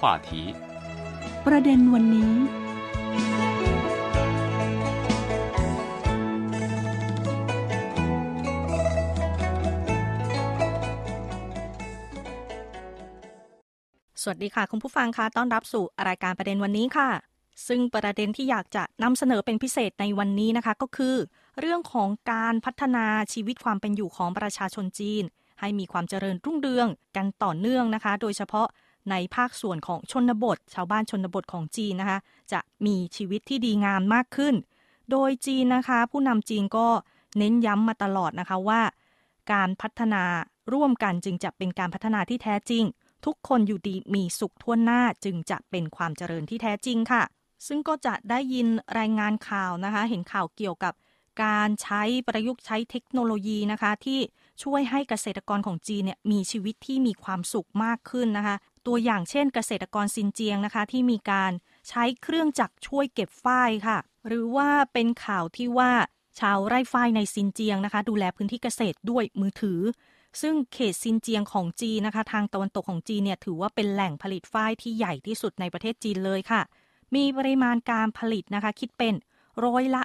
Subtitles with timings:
[0.00, 0.30] 话题
[1.46, 2.32] ประเด็นวันนี้
[14.22, 17.10] สวัสดีค่ะ คุณผู้ฟังคะต้อนรับสู่รายการประเด็นวันนี้ค่ะ
[17.68, 21.16] ซึ่งประเด็นที่อยากจะนำเสนอเป็นพิเศษในวันนี้นะคะ ก็คือ
[21.60, 25.24] เรื่องของการพัฒนาชีวิตความเป็นอยู่ของประชาชนจีน
[25.60, 28.68] ให้มีความเจริญรุ่งเรืองกันต่อเนื่องนะคะ โดยเฉพาะ
[29.10, 32.18] ในภาคส่วนของชนบท ชาวบ้านชนบทของจีนนะคะ
[32.52, 34.54] จะมีชีวิตที่ดีงามมากขึ้น
[35.10, 36.86] โดยจีนนะคะ ผู้นำจีนก็
[37.38, 38.80] เน้นย้ำมาตลอดนะคะว่า
[39.52, 40.24] การพัฒนา
[40.72, 42.84] ร่วมกันจึงจะเป็นการพัฒนาที่แท้จริง
[43.26, 47.22] ทุกคนอยู่ดีมีสุขทั่วหน้าจึงจะเป็นความเจริญที่แท้จริงค่ะ
[47.66, 48.66] ซึ่งก็จะได้ยิน
[48.98, 50.94] รายงานข่าวนะคะ เห็นข่าวเกี่ยวกับ
[51.44, 54.20] การใช้ประยุกต์ใช้เทคโนโลยีนะคะ ที่
[54.62, 61.52] ช่วยให้เกษตรกรของจีนเนี่ยมีชีวิตที่มีความสุขมากขึ้นนะคะ ตัวอย่างเช่นเกษตรกรซินเจียงนะคะ ที่มีการ
[61.88, 65.92] ใช้เครื่องจักรช่วยเก็บฝ้ายค่ะ หรือว่าเป็นข่าวที่ว่า
[66.40, 69.80] ชาวไร่ฝ้ายในซินเจียงนะคะ ดูแลพื้นที่เกษตรด้วยมือถือ
[70.42, 76.62] ซึ่งเขตซินเจียงของจีนนะคะ ทางตะวันตกของจีนเนี่ยถือว่าเป็นแหล่งผลิตฝ้ายที่ใหญ่ที่สุดในประเทศจีนเลยค่ะ
[77.14, 79.14] มีปริมาณการผลิตนะคะ คิดเป็น
[79.64, 80.02] ร้อยละ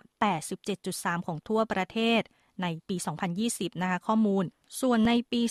[0.61, 2.21] 87.3 ของทั่วประเทศ
[2.61, 2.95] ในปี
[3.39, 4.43] 2020 นะคะข้อมูล
[4.81, 5.41] ส่วนในปี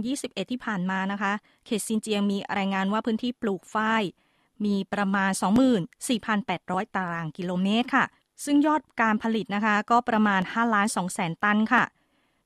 [0.00, 1.32] 2021 ที่ผ่านมานะคะ
[1.66, 4.02] เขตซินเจียงมีรายงานว่าพื้นที่ปลูกฝ้าย
[4.64, 5.30] มีประมาณ
[6.12, 8.04] 24,800 ตารางกิโลเมตรค่ะ
[8.44, 11.84] ซึ่งยอดการผลิตนะคะ ก็ประมาณ5ล้าน2แสนตันค่ะ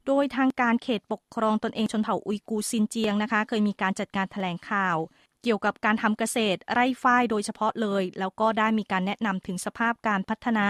[0.06, 4.96] โดยทางการเขตปกครองตนเองชนเผ่าอุยกูซินเจียงนะคะ เคยมีการจัดการแถลงข่าว
[5.42, 10.66] เกี่ยวกับการทำเกษตรไร่ฝ้ายโดยเฉพาะเลย แล้วก็ได้มีการแนะนำถึงสภาพการพัฒนา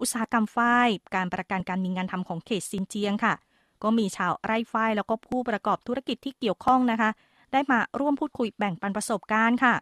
[0.00, 3.34] อุตสาหกรรมฝ้าย การประกันการมีงานทำของเขตซินเจียงค่ะ
[3.82, 7.10] ก็มีชาวไร่ฝ้ายแล้วก็ผู้ประกอบธุรกิจที่เกี่ยวข้องนะคะ
[7.52, 9.74] ได้มาร่วมพูดคุยแบ่งปันประสบการณ์ค่ะ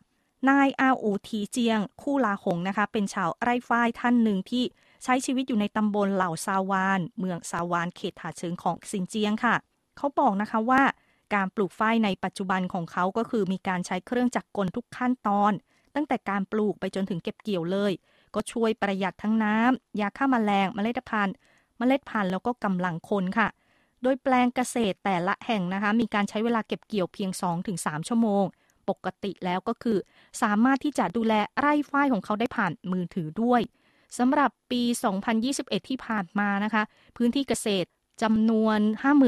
[0.51, 4.65] นายอาอูทีเจียง คู่ลาหงนะคะ เป็นชาวไร่ฝ้ายท่านหนึ่งที่
[5.05, 9.55] ใช้ชีวิตอยู่ในตำบลเหล่าซาวาน เมืองซาวานเขตถาเชิงของซินเจียงค่ะ
[9.97, 10.83] เขาบอกนะคะว่า
[11.35, 15.53] การปลูกฝ้ายในปัจจุบันของเขาก็คือมีการใช้เครื่องจักรกลทุกขั้นตอน
[15.95, 17.93] ตั้งแต่การปลูกไปจนถึงเก็บเกี่ยวเลย
[18.37, 21.35] ก็ช่วยประหยัดทั้งน้ำยาฆ่าแมลงเมล็ดพันธุ์
[21.79, 23.49] เมล็ดพันธุ์แล้วก็กำลังคนค่ะ
[24.03, 27.31] โดยแปลงเกษตรแต่ละแห่งนะคะ มีการใช้เวลาเก็บเกี่ยวเพียง
[27.69, 28.45] 2-3 ชั่วโมง
[28.89, 29.99] ปกติแล้วก็คือ
[30.43, 33.63] สามารถที่จะดูแลไร่ฝ้ายของเขาได้ผ่านมือถือด้วย
[34.19, 34.83] สำหรับปี
[35.37, 36.83] 2021 ที่ผ่านมานะคะ
[37.17, 37.89] พื้นที่เกษตร
[38.23, 38.79] จำนวน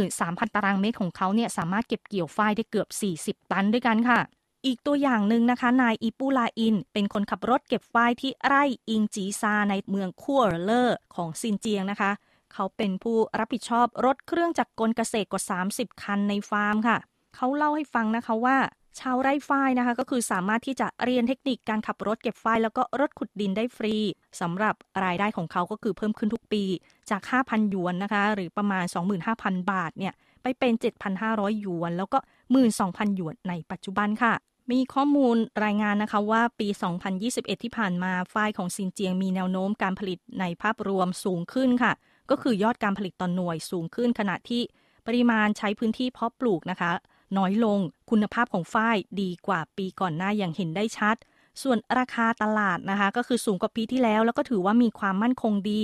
[0.02, 2.88] 53,000 ตารางเมตรของเขาเนี่ยสามารถเก็บเกี่ยวฝ้ายได้เกือบ
[3.20, 4.20] 40 ตันด้วยกันค่ะ
[4.66, 12.10] อีกตัวอย่างหนึ่งนะคะ นายอีปูลาอิน เป็นคนขับรถเก็บฝ้ายที่ไร่อิงจีซาในเมืองคัวเลอร์ของซินเจียงนะคะ
[12.52, 15.42] เขาเป็นผู้รับผิดชอบรถเครื่องจักรกลเกษตรกว่า
[15.72, 16.96] 30 คันในฟาร์มค่ะ
[17.36, 18.56] เขาเล่าให้ฟังนะคะว่า
[19.00, 23.94] ชาวไร่ฝ้ายนะคะ ก็คือสามารถที่จะเรียนเทคนิคการขับรถเก็บฝ้ายแล้วก็รถขุดดินได้ฟรี
[24.40, 24.74] สำหรับ
[25.04, 26.64] รายได้ของเขาก็คือเพิ่มขึ้นทุกปี
[27.10, 28.84] จาก 5,000 หยวนนะคะ หรือประมาณ
[29.26, 30.72] 25,000 บาทเนี่ย ไปเป็น
[31.18, 32.18] 7,500 หยวน แล้วก็
[32.66, 34.34] 12,000 หยวนในปัจจุบันค่ะ
[34.72, 36.68] มีข้อมูลรายงานนะคะว่าปี
[37.16, 41.92] 2021 ที่ผ่านมาฝ้ายของซินเจียงมีแนวโน้มการผลิตในภาพรวมสูงขึ้นค่ะ
[42.30, 44.62] ก็คือยอดการผลิตต่อนหน่วยสูงขึ้นขณะที่
[45.06, 46.90] ปริมาณใช้พื้นที่เพาะปลูกนะคะ
[47.38, 47.78] น้อยลง
[48.10, 51.16] คุณภาพของฝ้ายดีกว่าปีก่อนหน้าอย่างเห็นได้ชัด
[51.62, 55.80] ส่วนราคาตลาดนะคะ ก็คือสูงกว่าปีที่แล้ว แล้วก็ถือว่ามีความมั่นคงดี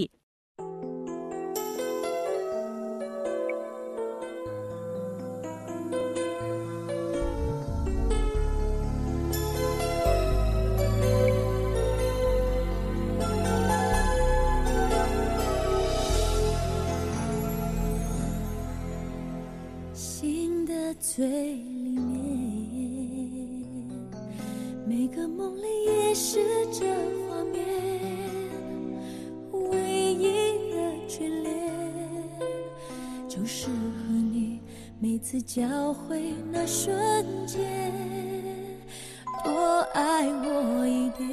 [39.94, 41.24] 爱我一点，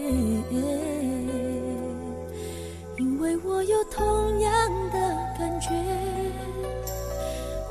[3.00, 4.52] 因为我有同样
[4.92, 5.00] 的
[5.38, 5.70] 感觉。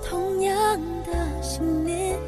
[0.04, 2.18] 同样的信念，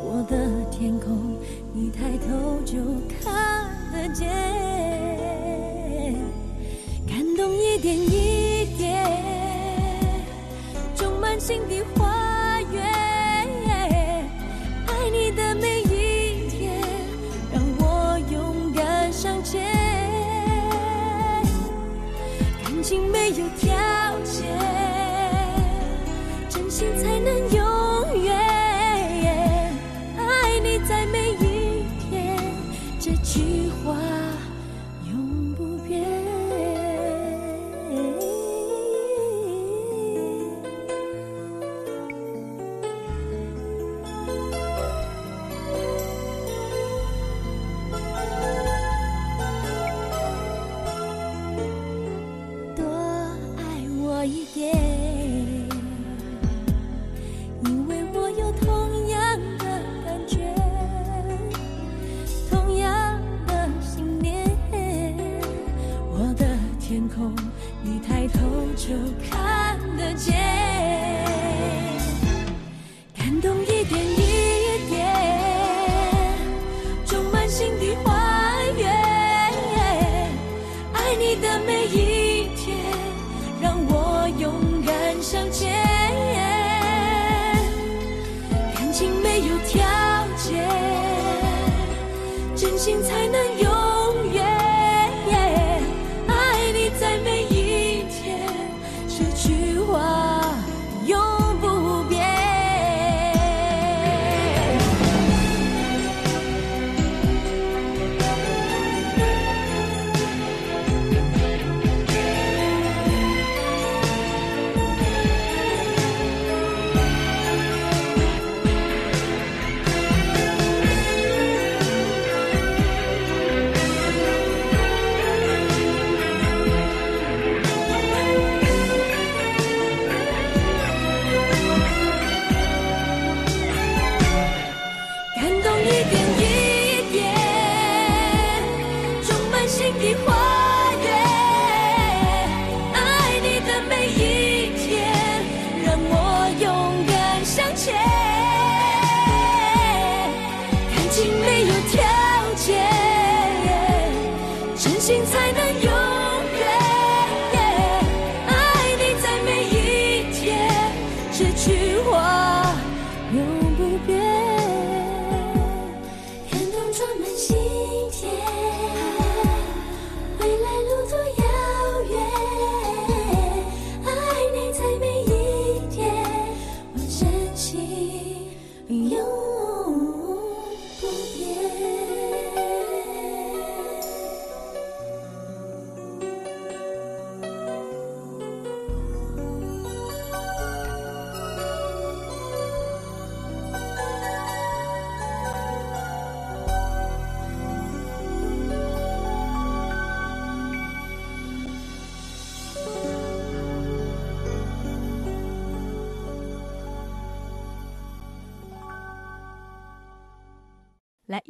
[0.00, 1.36] 我的天空
[1.74, 2.78] 一抬头就
[3.20, 4.28] 看得见，
[33.08, 34.17] 这句话。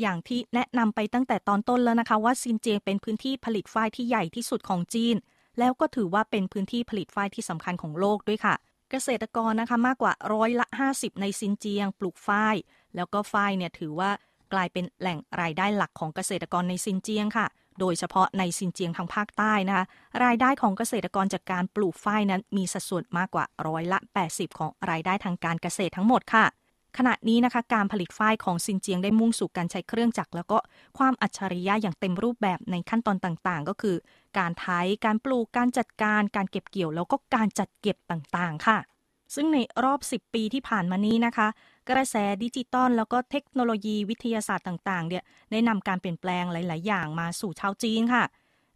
[0.01, 5.17] อย่างที่แนะนำไปตั้งแต่ตอนต้นแล้วนะคะว่าซินเจียงเป็นพื้นที่ผลิตฝ้ายที่ใหญ่ที่สุดของจีน
[5.59, 8.55] แล้วก็ถือว่าเป็นพื้นที่ผลิตฝ้ายที่สำคัญของโลกด้วยค่ะ
[8.91, 12.57] เกษตรกรนะคะมากกว่าร้อยละ 50 ในซินเจียง ปลูกฝ้าย
[12.97, 14.11] แล้วก็ฝ้ายเนี่ยถือว่า
[14.53, 17.47] กลายเป็นแหล่งรายได้หลักของเกษตรกรในซินเจียงค่ะ
[17.81, 19.85] โดยเฉพาะในซินเจียงทางภาคใต้นะคะ
[20.25, 26.45] รายได้ของเกษตรกรจากการปลูกฝ้ายนั้นมีสัดส่วนมากกว่าร้อยละ 80 ของรายได้ทางการเกษตรทั้งหมดค่ะ
[26.97, 30.59] ขณะนี้นะคะการผลิตฝ้ายของซินเจียงได้มุ่งสู่การใช้เครื่องจักร แล้วก็
[30.99, 33.97] ความอัจฉริยะอย่างเต็มรูปแบบในขั้นตอนต่างๆ ก็คือ
[34.39, 34.67] การไถ
[35.05, 38.79] การปลูกการจัดการ การเก็บเกี่ยว แล้วก็การจัดเก็บต่างๆ ค่ะ
[39.35, 41.49] ซึ่งในรอบ 10 ปีที่ผ่านมานี้นะคะ
[41.91, 48.25] กระแสดิจิตอลแล้วก็เทคโนโลยีวิทยาศาสตร์ต่างๆเนี่ยได้นำการเปลี่ยนแปลงหลาย ๆ อย่างมาสู่ชาวจีนค่ะ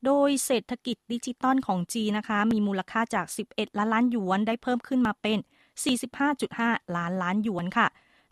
[0.06, 5.38] โดยเศรษฐกิจดิจิตอลของจีนนะคะ มีมูลค่าจาก 11 ล้านล้านหยวนได้เพิ่มขึ้นมาเป็น
[5.80, 7.86] 45.5 ล้านล้านหยวนค่ะ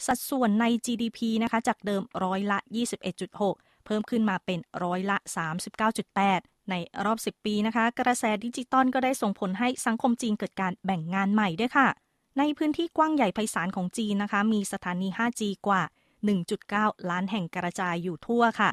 [0.07, 2.59] สัดส่วนใน GDP นะคะจากเดิมร้อยละ
[3.23, 5.17] 21.6 เพิ่มขึ้นมาเป็นร้อยละ
[5.93, 11.89] 39.8 ในรอบ 10 ปีนะคะ กระแสดิจิตอลก็ได้ส่งผลให้สังคมจีนเกิดการแบ่งงานใหม่ด้วยค่ะ
[12.39, 15.83] ในพื้นที่กว้างใหญ่ไพศาลของจีนนะคะ มีสถานี 5G กว่า
[16.47, 18.71] 1.9 ล้านแห่งกระจายอยู่ทั่วค่ะ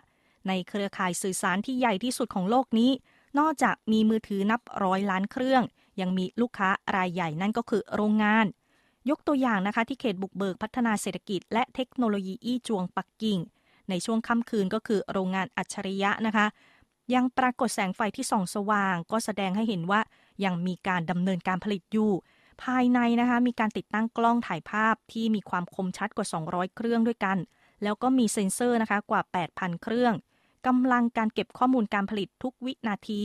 [0.48, 2.92] ในเครือข่ายสื่อสารที่ใหญ่ที่สุดของโลกนี้
[3.40, 5.64] นอกจากมีมือถือนับร้อยล้านเครื่อง
[6.02, 8.46] ยังมีลูกค้ารายใหญ่นั่นก็คือโรงงาน
[9.10, 13.40] ยกตัวอย่างนะคะที่เขตบุกเบิกพัฒนาเศรษฐกิจ และเทคโนโลยีอี้จวงปักกิ่ง
[13.90, 16.46] ในช่วงค่ำคืนก็คือโรงงานอัจฉริยะนะคะ
[17.14, 20.02] ยังปรากฏแสงไฟที่ส่องสว่าง ก็แสดงให้เห็นว่า
[20.46, 22.12] ยังมีการดำเนินการผลิตอยู่
[22.64, 27.38] ภายในนะคะมีการติดตั้งกล้องถ่ายภาพที่มีความคมชัดกว่า 200 เครื่องด้วยกัน
[27.84, 29.22] แล้วก็มีเซ็นเซอร์นะคะกว่า
[29.54, 30.14] 8,000 เครื่อง
[30.68, 33.24] กำลังการเก็บข้อมูลการผลิตทุกวินาที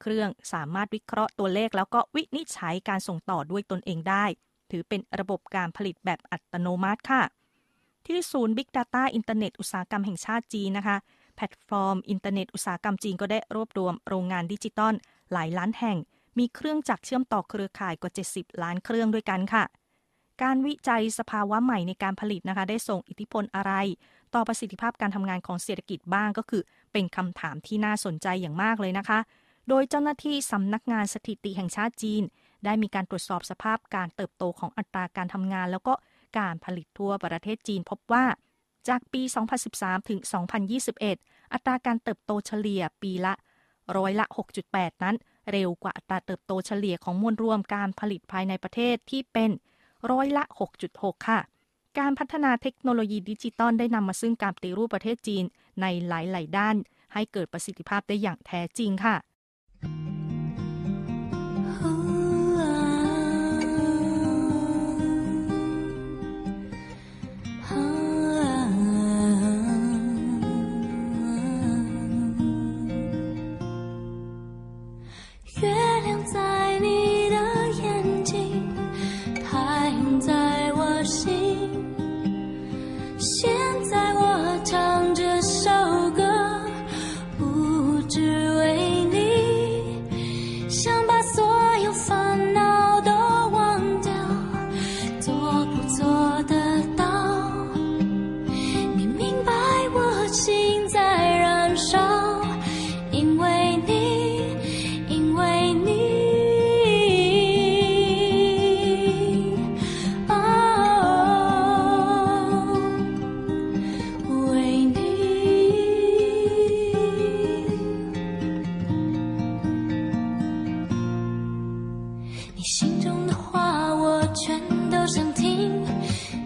[0.00, 4.24] เครื่องสามารถวิเคราะห์ตัวเลข แล้วก็วินิจฉัยการส่งต่อด้วยตนเองได้
[4.70, 7.22] ถือเป็นระบบการผลิตแบบอัตโนมัติค่ะ
[8.06, 10.96] ที่ศูนย์ Big Data อินเทอร์เน็ตอุตสาหกรรมแห่งชาติจีนนะคะ
[11.36, 14.94] แพลตฟอร์ม อินเทอร์เน็ตอุตสาหกรรมจีนก็ได้รวบรวมโรงงานดิจิตอล
[15.32, 15.98] หลายล้านแห่ง
[16.38, 19.64] มีเครื่องจักรเชื่อมต่อเครือข่ายกว่า 70 ล้านเครื่องด้วยกันค่ะ
[20.42, 23.72] การวิจัยสภาวะใหม่ในการผลิตนะคะ ได้ส่งอิทธิพลอะไร
[24.34, 29.18] ต่อประสิทธิภาพการทำงานของเศรษฐกิจบ้างก็คือ เป็นคำถามที่น่าสนใจอย่างมากเลยนะคะ
[29.68, 32.22] โดยเจ้าหน้าที่สำนักงานสถิติแห่งชาติจีน
[32.64, 35.94] ได้มีการตรวจสอบสภาพการเติบโตของอัตราการทำงาน แล้วก็
[36.38, 38.24] การผลิตทั่วประเทศจีนพบว่า
[38.88, 39.22] จากปี
[39.66, 40.20] 2013 ถึง
[40.86, 43.34] 2021 อัตราการเติบโตเฉลี่ยปีละ
[43.96, 44.26] ร้อยละ
[44.64, 45.16] 6.8 นั้น
[45.52, 49.50] เร็วกว่าอัตราเติบโตเฉลี่ยของมวลรวมการผลิตภายในประเทศที่เป็น
[50.10, 50.44] ร้อยละ
[50.84, 51.40] 6.6 ค่ะ
[51.98, 55.44] การพัฒนาเทคโนโลยีดิจิตอลได้นำมาซึ่งการปฏิรูปประเทศจีน
[55.80, 56.76] ในหลาย ๆ ด้าน
[57.12, 59.16] ให้เกิดประสิทธิภาพได้อย่างแท้จริงค่ะ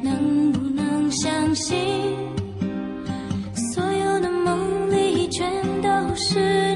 [0.03, 1.77] 能不能相信
[3.73, 5.51] 所有的梦里全
[5.83, 6.68] 都是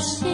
[0.00, 0.29] você.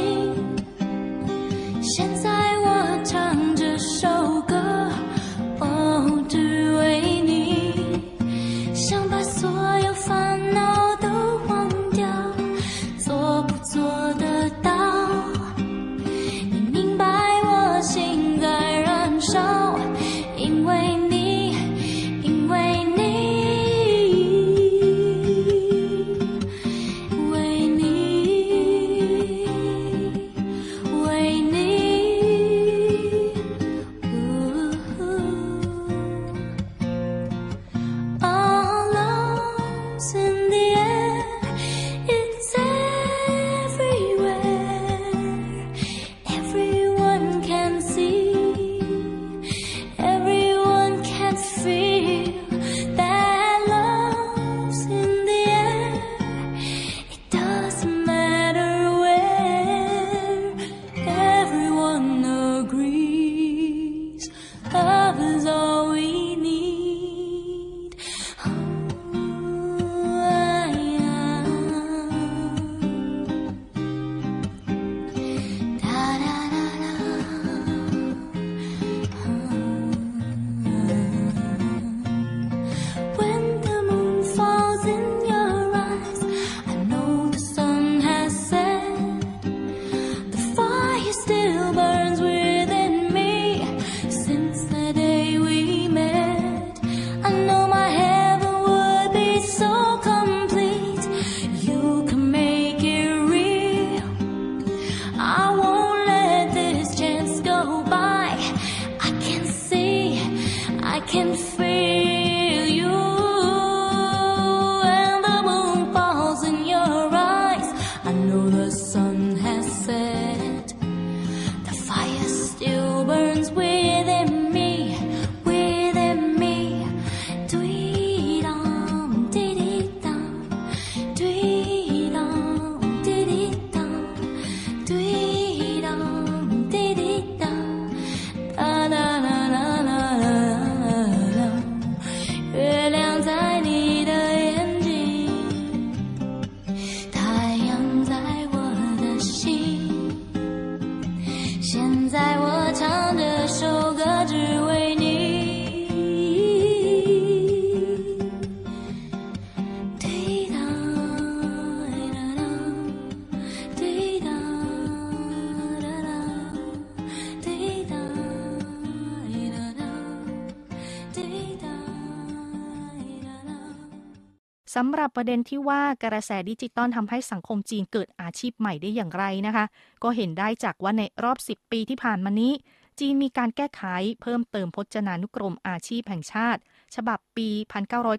[174.77, 179.65] สำหรับประเด็นที่ว่ากระแสดิจิตอลทำให้สังคมจีนเกิดอาชีพใหม่ได้อย่างไรนะคะ
[180.03, 182.53] ก็เห็นได้จากว่าในรอบ 10 ปีที่ผ่านมานี้
[183.01, 183.83] จีนมีการแก้ไข
[184.23, 186.61] เพิ่มเติมพจนานุกรมอาชีพแห่งชาติ
[186.95, 187.49] ฉบับปี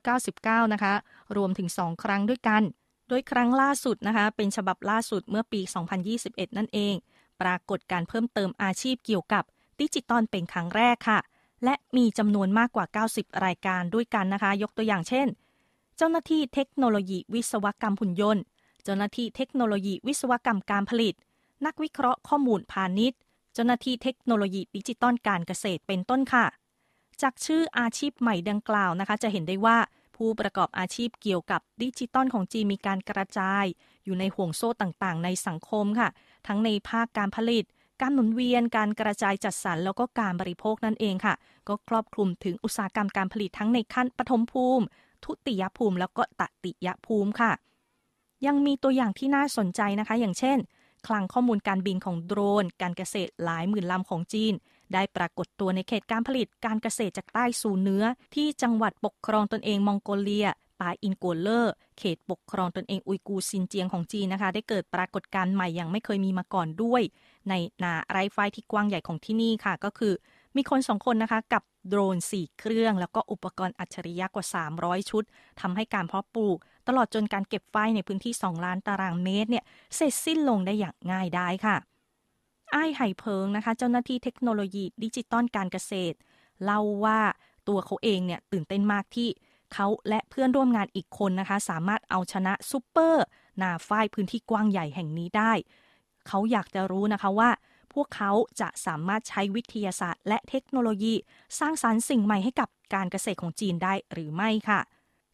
[0.02, 0.94] 1999 นะคะ
[1.38, 2.62] รวมถึง 2 ครั้งด้วยกัน
[3.08, 5.62] โดยครั้งล่าสุดนะคะ เป็นฉบับล่าสุดเมื่อปี
[6.10, 6.96] 2021 นั่นเอง
[7.42, 9.44] ปรากฏการเพิ่มเติมอาชีพเกี่ยวกับ
[9.80, 11.20] ดิจิตอลเป็นครั้งแรกค่ะ
[11.64, 15.28] และมีจำนวนมากกว่า 90 รายการด้วยกันนะคะ ยกตัวอย่างเช่น
[15.98, 18.44] เจ้าหน้าที่เทคโนโลยีวิศวกรรมหุ่นยนต์
[18.84, 21.14] เจ้าหน้าที่เทคโนโลยีวิศวกรรมการผลิต
[21.66, 23.20] นักวิเคราะห์ข้อมูลพาณิชย์
[23.54, 26.46] เจ้าหน้าที่เทคโนโลยีดิจิตอลการเกษตรเป็นต้นค่ะ
[27.22, 29.78] จากชื่ออาชีพใหม่ดังกล่าวนะคะ จะเห็นได้ว่า
[30.16, 33.66] ผู้ประกอบอาชีพเกี่ยวกับดิจิตอลของจีนมีการกระจาย
[34.06, 36.10] อยู่ในห่วงโซ่ต่างๆ ในสังคมค่ะ
[36.48, 37.64] ทั้งในภาคการผลิต
[38.02, 41.36] การหมุนเวียนการกระจายจัดสรรแล้วก็การบริโภคนั่นเองค่ะ
[41.68, 44.86] ก็ครอบคลุมถึงอุตสาหกรรมการผลิตทั้งในขั้นปฐมภูมิ
[45.26, 47.52] ทุติยภูมิแล้วก็ตติยภูมิค่ะ
[48.46, 50.58] ยังมีตัวอย่างที่น่าสนใจนะคะ อย่างเช่น
[51.08, 54.54] คลังข้อมูลการบินของโดรน การเกษตรหลายหมื่นลำของจีน
[54.94, 58.04] ได้ปรากฏตัวในเขตการผลิตการเกษตรจากใต้สู่เหนือ
[58.36, 60.48] ที่จังหวัดปกครองตนเองมองโกเลีย
[60.80, 67.02] ปาอินโกเลอร์ เขตปกครองตนเองอุยกูซินเจียงของจีนนะคะ ได้เกิดปรากฏการณ์ใหม่อย่างไม่เคยมีมาก่อนด้วย
[67.50, 67.54] ใน
[67.84, 70.14] นาไร่ฝ้ายที่กว้างใหญ่ของที่นี่ค่ะ ก็คือ
[70.56, 75.24] มีคนสองคนนะคะ กับ โดรน 4 เครื่อง แล้วก็อุปกรณ์อัจฉริยะกว่า 300 ชุด
[75.62, 81.78] ทำให้การเพาะปลูก ตลอดจนการเก็บฝ้ายในพื้นที่ 2 ล้านตารางเมตรเนี่ยเสร็จสิ้นลงได้อย่างง่ายได้ค่ะ
[82.74, 86.18] อ้ายไห่เพิงนะคะ เจ้าหน้าที่เทคโนโลยีดิจิตอลการเกษตร
[86.64, 87.20] เล่าว่า
[87.68, 89.30] ตัวเขาเองเนี่ยตื่นเต้นมากที่
[89.74, 93.24] เขาและเพื่อนร่วมงานอีกคนนะคะ สามารถเอาชนะซูเปอร์
[93.62, 95.52] นาฝ้ายพื้นที่กว้างใหญ่แห่งนี้ได้
[96.28, 97.50] เขาอยากจะรู้นะคะว่า
[98.02, 98.32] วกเขา
[98.62, 101.14] จะสามารถใช้วิทยาศาสตร์ และเทคโนโลยี
[101.60, 104.80] สร้างสารรค์สิ่งใหม่ให้กับการเกษตรของจีนได้หรือไม่ค่ะ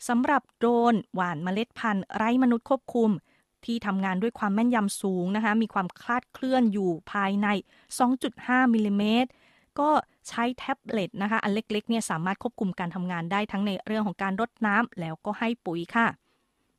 [0.07, 3.09] สำหรับโดรนหวานเมล็ดพันธุ์ไร้มนุษย์ควบคุม
[3.65, 7.47] ที่ทำงานด้วยความแม่นยำสูงนะคะ มีความคลาดเคลื่อนอยู่ภายใน
[8.11, 9.29] 2.5มิลลิเมตร
[9.79, 9.89] ก็
[10.29, 16.07] ใช้แท็บเล็ตนะคะ อันเล็กๆเนี่ยสามารถควบคุมการทำงานได้ทั้งในเรื่องของการรดน้ำแล้วก็ให้ปุ๋ยค่ะ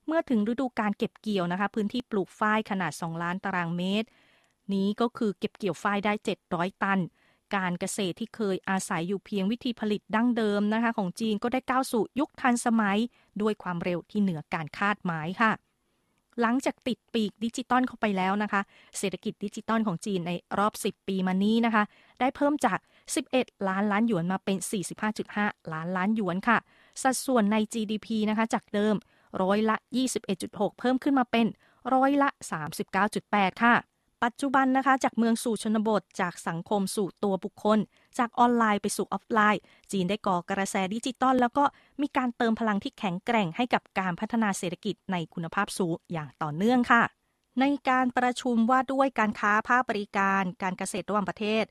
[0.06, 4.08] เมื่อถึงฤดูการเก็บเกี่ยวนะคะ พื้นที่ปลูกฝ้ายขนาด 2 ล้านตารางเมตร
[4.74, 6.12] นี้ก็คือเก็บเกี่ยวฝ้ายได้
[6.48, 7.00] 700 ตัน
[7.56, 12.98] การเกษตรที่เคยอาศัยอยู่เพียงวิธีผลิตดั้งเดิมนะคะ ของจีนก็ได้ก้าวสู่ยุคทันสมัย
[13.42, 15.52] ด้วยความเร็วที่เหนือการคาดหมายค่ะ
[16.40, 18.60] หลังจากติดปีกดิจิตอลเข้าไปแล้วนะคะ
[18.98, 21.84] เศรษฐกิจดิจิตอลของจีนในรอบ 10 ปีมานี้นะคะ
[22.20, 22.78] ได้เพิ่มจาก
[23.22, 24.56] 11 ล้านล้านหยวนมาเป็น
[25.14, 26.58] 45.5 ล้านล้านหยวนค่ะ
[27.02, 28.94] สัดส่วนใน GDP นะคะจากเดิม
[29.42, 29.76] ร้อยละ
[30.28, 31.46] 21.6 เพิ่มขึ้นมาเป็น
[31.94, 32.28] ร้อยละ
[32.96, 33.74] 39.8 ค่ะ
[34.22, 37.78] ปัจจุบันนะคะจากเมืองสู่ชนบท จากสังคมสู่ตัวบุคคล
[38.18, 39.60] จากออนไลน์ไปสู่ออฟไลน์
[39.92, 41.64] จีนได้ก่อกระแสดิจิตอลแล้วก็
[42.00, 47.02] มีการเติมพลังที่แข็งแกร่งให้กับการพัฒนาเศรษฐกิจในคุณภาพสูงอย่างต่อเนื่องค่ะ
[47.60, 51.64] ในการประชุมว่าด้วยการค้าภาคบริการ การเกษตรระหว่างประเทศ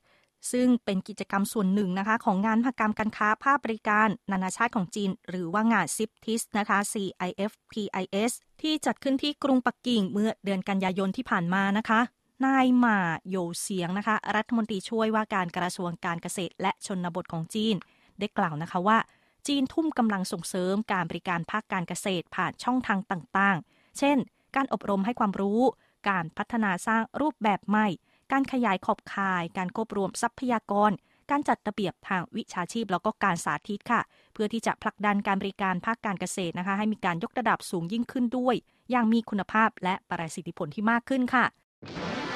[0.52, 12.00] ซึ่งเป็นกิจกรรมส่วนหนึ่งนะคะ ของงานมหกรรมการค้าภาคบริการ นานาชาติของจีน หรือว่างาน CIPTIS นะคะ CIFTIS ที่จัดขึ้นที่กรุงปักกิ่งเมื่อเดือนกันยายนที่ผ่านมานะคะ
[12.44, 12.98] นายหมา
[13.30, 17.76] โยเสียงนะคะ รัฐมนตรีช่วยว่าการกระทรวงการเกษตร และชนบทของจีน
[18.18, 18.98] ได้กล่าวนะคะว่า
[19.46, 24.16] จีนทุ่มกำลังส่งเสริมการบริการภาคการเกษตรผ่านช่องทางต่างๆ เช่น
[24.56, 25.60] การอบรมให้ความรู้
[26.08, 27.88] การพัฒนาสร้างรูปแบบใหม่
[28.32, 30.90] การขยายขอบข่าย การควบรวมทรัพยากร
[31.30, 34.00] การจัดระเบียบทางวิชาชีพแล้วก็การสาธิตค่ะ
[34.32, 38.54] เพื่อที่จะผลักดันการบริการภาคการเกษตรนะคะ ให้มีการยกระดับสูงยิ่งขึ้นด้วย
[38.90, 41.44] อย่างมีคุณภาพและประสิทธิผลที่มากขึ้นค่ะ
[41.92, 42.33] you